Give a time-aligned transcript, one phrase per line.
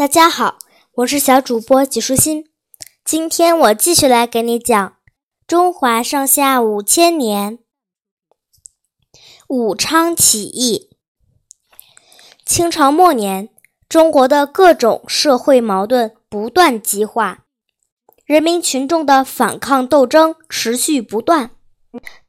[0.00, 0.56] 大家好，
[0.94, 2.48] 我是小主播纪舒心。
[3.04, 4.96] 今天我继续来给你讲
[5.46, 7.58] 中华上下五千年
[9.46, 10.88] 武昌起义。
[12.46, 13.50] 清朝末年，
[13.90, 17.44] 中国的各种社会矛盾不断激化，
[18.24, 21.50] 人民群众的反抗斗争持续不断。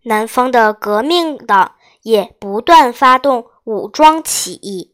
[0.04, 4.94] 南方的革命党也不断发动武装起义。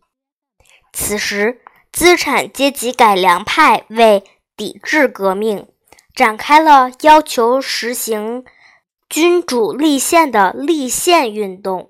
[0.94, 1.62] 此时，
[1.98, 4.24] 资产阶级改良派为
[4.56, 5.68] 抵制革命，
[6.14, 8.46] 展开了要求实行
[9.10, 11.90] 君主立宪的立宪运动，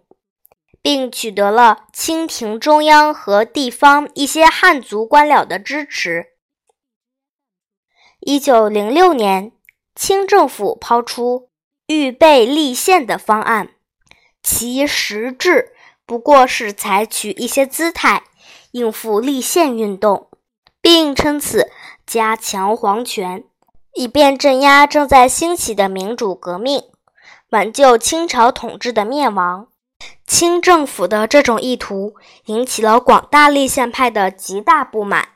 [0.81, 6.27] 并取得了清廷中央和地方一些汉族官僚的支持。
[8.21, 9.52] 一九零六年，
[9.94, 11.49] 清政府抛出
[11.88, 13.71] 预备立宪的方案，
[14.41, 15.73] 其实质
[16.05, 18.23] 不过是采取一些姿态。
[18.71, 20.30] 应付立宪运动，
[20.81, 21.70] 并称此
[22.05, 23.44] 加强皇权，
[23.94, 26.83] 以便镇压正在兴起的民主革命，
[27.50, 29.67] 挽救清朝统治的灭亡。
[30.28, 35.30] 清政府的这种意图引起了广大立宪派的极大不满。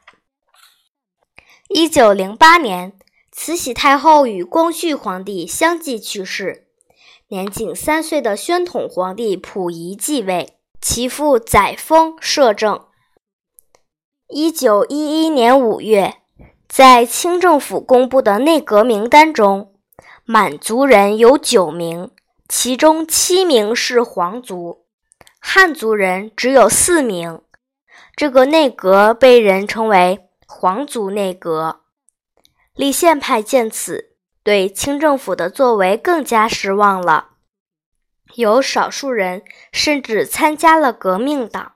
[1.69, 2.93] 一九零八年，
[3.31, 6.67] 慈禧太后与光绪皇帝相继去世，
[7.29, 12.85] 年仅三岁的宣统皇帝溥仪继位，其父载沣摄政。
[14.33, 16.15] 一九一一年五月，
[16.69, 19.73] 在清政府公布的内阁名单中，
[20.23, 22.09] 满族人有九名，
[22.47, 24.85] 其中七名是皇族，
[25.37, 27.41] 汉族人只有四名。
[28.15, 31.81] 这个内阁被人称为“皇族内阁”。
[32.73, 37.31] 立宪派见此，对清政府的作为更加失望了，
[38.35, 39.43] 有少数人
[39.73, 41.73] 甚至参加了革命党。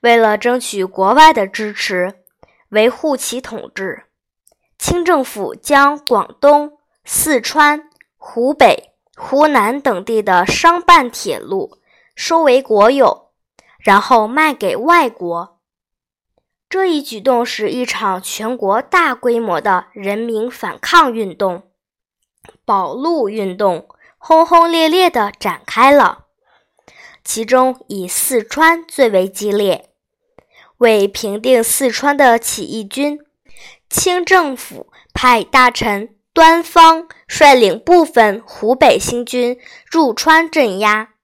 [0.00, 2.20] 为了争取国外的支持，
[2.68, 4.04] 维护其统治，
[4.78, 11.78] 清政府将广东、四川、湖北、湖南等地的商办铁路
[12.14, 13.30] 收为国有，
[13.80, 15.58] 然后卖给外国。
[16.68, 21.70] 这一举动使一场全国大规模的人民反抗运动——
[22.64, 23.88] 保路运动，
[24.18, 26.26] 轰轰烈烈地展开了。
[27.24, 29.87] 其中以四川最为激烈。
[30.78, 33.18] 为平定四川的起义军，
[33.90, 39.58] 清政府派大臣端方率领部分湖北新军
[39.90, 41.14] 入川镇压。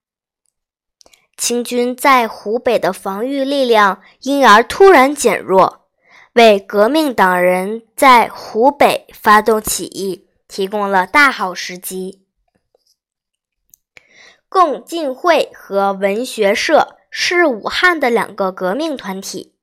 [1.37, 5.87] 清军在湖北的防御力量因而突然减弱，
[6.33, 12.21] 为革命党人在湖北发动起义提供了大好时机。
[14.49, 16.94] 共进会和文学社。
[17.17, 19.53] 是武汉的两个革命团体。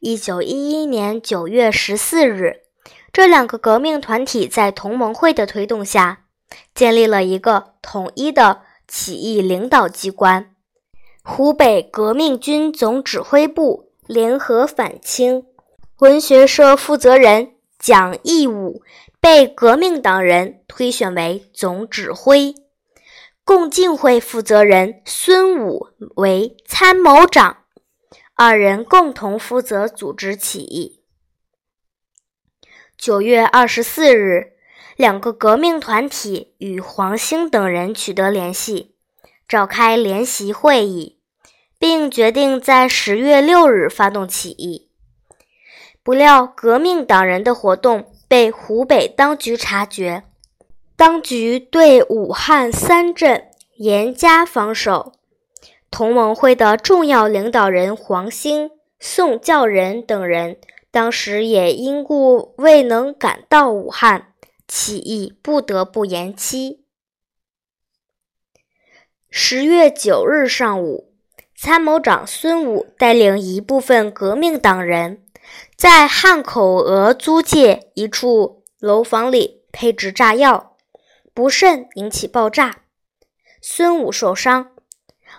[0.00, 2.60] 一九一一年九月十四日，
[3.10, 6.24] 这两个革命团体在同盟会的推动下，
[6.74, 10.54] 建立了一个统一的起义领导机关——
[11.24, 15.46] 湖北革命军总指挥部，联合反清。
[16.00, 18.82] 文学社负责人蒋义武
[19.22, 22.54] 被革命党人推选为总指挥。
[23.44, 27.58] 共进会负责人孙武为参谋长，
[28.34, 31.02] 二人共同负责组织起义。
[32.96, 34.54] 九月二十四日，
[34.96, 38.96] 两个革命团体与黄兴等人取得联系，
[39.46, 41.20] 召开联席会议，
[41.78, 44.90] 并决定在十月六日发动起义。
[46.02, 50.24] 不料，革命党人的活动被湖北当局察觉。
[51.06, 55.12] 当局对武汉三镇严加防守，
[55.90, 60.56] 同盟会的重要领导人黄兴、宋教仁等人
[60.90, 64.32] 当时也因故未能赶到武汉，
[64.66, 66.86] 起义不得不延期。
[69.28, 71.12] 十月九日上午，
[71.54, 75.22] 参谋长孙武带领一部分革命党人，
[75.76, 80.70] 在汉口俄租界一处楼房里配置炸药。
[81.34, 82.82] 不慎引起爆炸，
[83.60, 84.70] 孙武受伤。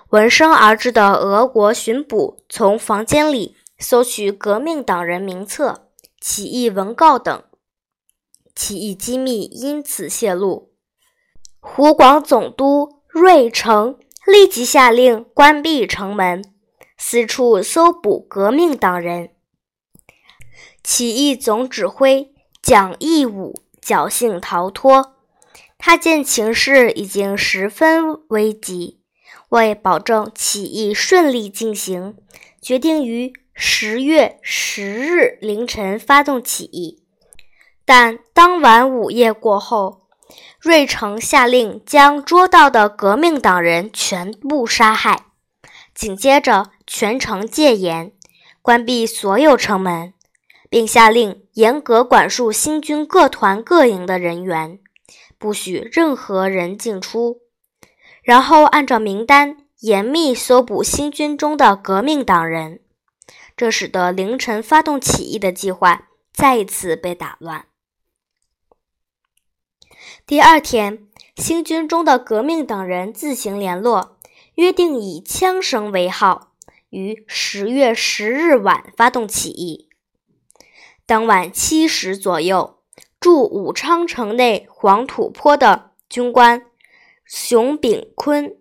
[0.09, 5.87] 闻声而至的俄国巡捕从房间里搜取革命党人名册、
[6.19, 7.41] 起义文告等，
[8.53, 10.73] 起义机密因此泄露。
[11.61, 13.97] 湖广总督芮成
[14.27, 16.43] 立即下令关闭城门，
[16.97, 19.29] 四处搜捕革命党人。
[20.83, 25.14] 起义总指挥蒋义武侥幸逃脱。
[25.77, 29.01] 他见情势已经十分危急，
[29.49, 32.15] 为保证起义顺利进行，
[32.61, 37.03] 决定于十月十日凌晨发动起义，
[37.85, 40.07] 但当晚午夜过后，
[40.59, 45.25] 瑞成下令将捉到的革命党人全部杀害。
[45.93, 48.11] 紧接着，全城戒严，
[48.61, 50.13] 关闭所有城门，
[50.69, 54.79] 并下令严格管束新军各团各营的人员，
[55.37, 57.41] 不许任何人进出。
[58.23, 62.81] 然后按照名单严密搜捕新军中的革命党人。
[63.57, 67.67] 这使得凌晨发动起义的计划再一次被打乱。
[70.27, 74.17] 第二天，新军中的革命党人自行联络，
[74.55, 76.53] 约定以枪声为号，
[76.89, 79.87] 于十月十日晚发动起义。
[81.05, 82.74] 当晚七时左右，
[83.19, 86.65] 驻武昌城内黄土坡的军官
[87.25, 88.57] 熊秉坤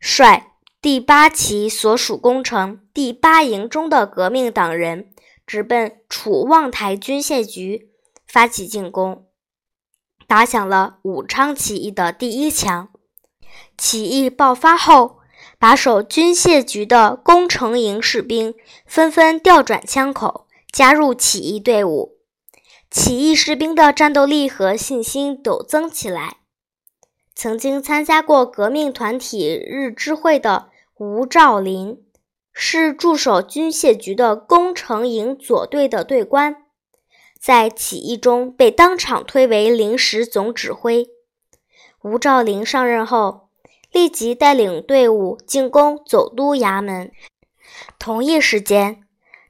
[0.00, 0.52] 率。
[0.80, 5.12] 第八旗所属工程第八营中的革命党人
[5.46, 7.92] 直奔楚望台军械局
[8.26, 9.26] 发起进攻，
[10.26, 12.88] 打响了武昌起义的第一枪。
[13.78, 15.18] 起义爆发后，
[15.56, 18.52] 把守军械局的工程营士兵
[18.84, 22.11] 纷纷调转枪口，加入起义队伍。
[22.92, 26.36] 起义士兵的战斗力和信心陡增起来。
[27.34, 30.68] 曾经参加过革命团体日知会的。
[30.98, 32.04] 吴兆林
[32.52, 36.64] 是驻守军械局的工程营左队的队官，
[37.40, 41.08] 在起义中被当场推为临时总指挥。
[42.02, 43.48] 吴兆林上任后，
[43.90, 47.10] 立即带领队伍进攻总督衙门。
[47.98, 49.02] 同一时间，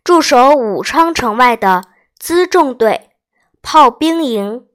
[0.03, 1.83] 驻守武昌城外的
[2.19, 3.11] 辎重队、
[3.63, 4.67] 炮兵营、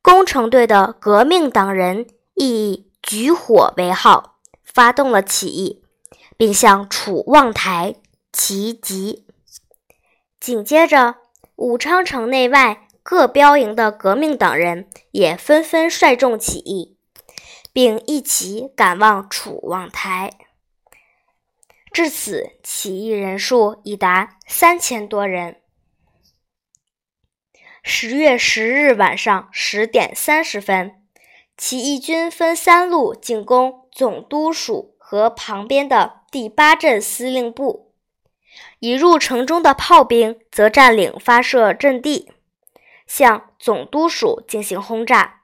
[0.00, 5.80] 工程队的革命党人以举火为号，发动了起义。
[6.36, 7.94] 并向楚望台
[8.32, 9.24] 齐集。
[10.40, 11.14] 紧接着，
[11.54, 16.96] 武昌城内外各标营的革命党人也纷纷率众起义，
[17.72, 20.32] 并一起赶往楚望台。
[21.92, 25.60] 至此，起义人数已达三千多人。
[27.86, 31.02] 十月十日晚上十点三十分，
[31.54, 36.22] 起义军分三路进攻总督署和旁边的。
[36.32, 37.92] 第八镇司令部，
[38.78, 42.32] 已入城中的炮兵则占领发射阵地，
[43.06, 45.42] 向总督署进行轰炸。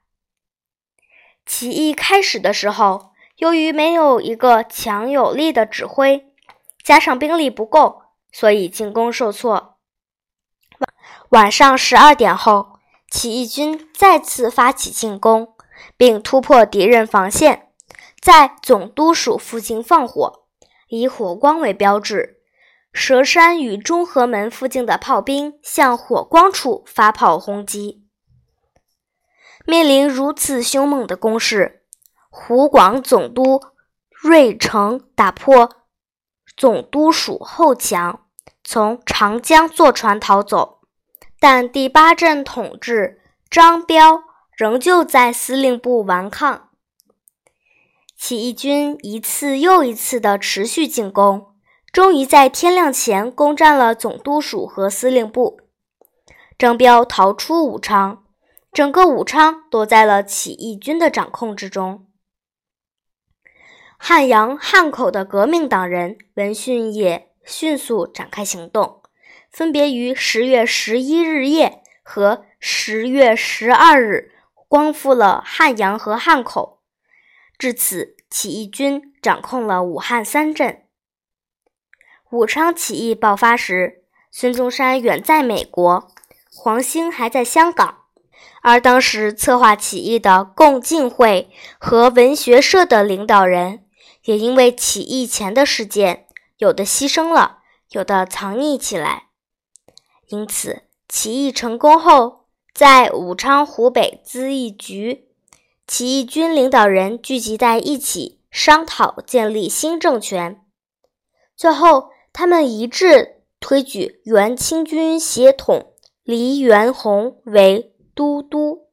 [1.44, 6.26] 起义开始的时候，由于没有一个强有力的指挥，
[6.82, 8.00] 加上兵力不够，
[8.32, 9.69] 所以进攻受挫。
[11.31, 15.55] 晚上十二点后，起义军再次发起进攻，
[15.97, 17.69] 并突破敌人防线，
[18.21, 20.47] 在总督署附近放火。
[20.88, 22.41] 以火光为标志，
[22.93, 28.05] 蛇山与中和门附近的炮兵向火光处发炮轰击。
[29.65, 31.85] 面临如此凶猛的攻势，
[32.29, 33.62] 湖广总督
[34.11, 35.71] 瑞成打破
[36.56, 38.27] 总督署后墙，
[38.65, 40.80] 从长江坐船逃走。
[41.40, 44.22] 但第八镇统治张彪
[44.54, 46.69] 仍旧在司令部顽抗。
[48.14, 51.54] 起义军一次又一次的持续进攻，
[51.90, 55.58] 终于在天亮前攻占了总督署和司令部。
[56.58, 58.22] 张彪逃出武昌，
[58.70, 62.06] 整个武昌都在了起义军的掌控之中。
[63.96, 68.99] 汉阳、汉口的革命党人闻讯也迅速展开行动，
[69.50, 74.32] 分别于十月十一日夜和十月十二日
[74.69, 76.80] 光复了汉阳和汉口。
[77.58, 80.84] 至此，起义军掌控了武汉三镇。
[82.30, 86.08] 武昌起义爆发时，孙中山远在美国，
[86.54, 88.04] 黄兴还在香港，
[88.62, 93.84] 而当时策划起义的共进会和文学社的领导人，
[94.24, 96.28] 也因为起义前的事件，
[96.58, 97.58] 有的牺牲了，
[97.90, 99.30] 有的藏匿起来。
[100.31, 105.29] 因此，起义成功后，在武昌湖北咨议局。
[105.89, 110.65] 起义军领导人聚集在一起商讨建立新政权，
[111.56, 118.87] 最后他们一致推举原清军协统黎元洪为都督，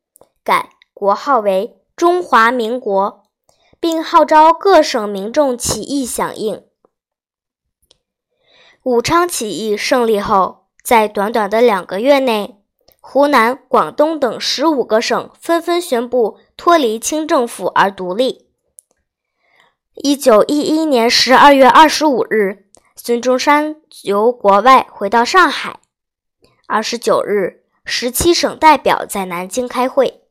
[0.43, 3.23] 改国号为中华民国，
[3.79, 6.65] 并号召各省民众起义响应。
[8.81, 12.55] 武昌起义胜利后，在短短的两个月内。
[13.01, 18.47] 湖南、广东等十五个省纷纷宣布脱离清政府而独立。
[19.95, 25.81] 一九一一年十二月二十五日，孙中山由国外回到上海。
[26.67, 30.21] 二十九日，十七省代表在南京开会。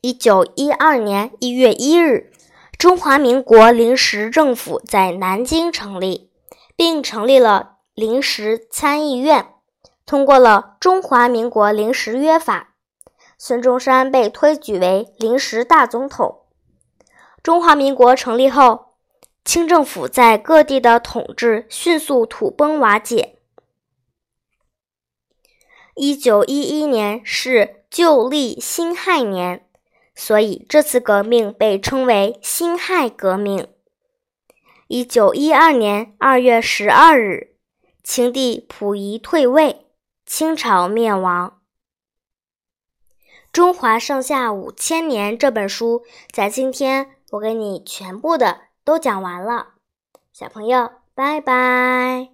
[0.00, 2.32] 一九一二年一月一日，
[2.78, 6.30] 中华民国临时政府在南京成立，
[6.74, 9.54] 并成立了临时参议院，
[10.04, 12.74] 通过了《中华民国临时约法》。
[13.38, 16.42] 孙中山被推举为临时大总统。
[17.42, 18.94] 中华民国成立后。
[19.44, 23.36] 清政府在各地的统治迅速土崩瓦解。
[25.94, 29.68] 一九一一年是旧历辛亥年，
[30.14, 33.68] 所以这次革命被称为辛亥革命。
[34.88, 37.53] 一九一二年二月十二日，
[38.04, 39.86] 清帝溥仪退位，
[40.26, 41.60] 清朝灭亡。
[43.50, 48.60] 《中华上下五千年》这本书，在今天我给你全部的。
[48.84, 49.68] 都讲完了，
[50.34, 52.33] 小朋友，拜拜。